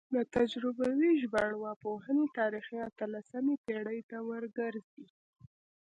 [0.15, 5.05] د تجربوي ژبارواپوهنې تاریخ اتلسمې پیړۍ ته ورګرځي